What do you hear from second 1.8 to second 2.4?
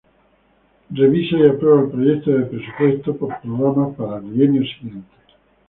el proyecto